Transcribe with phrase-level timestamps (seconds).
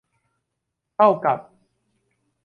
[0.95, 1.39] เท่ากับ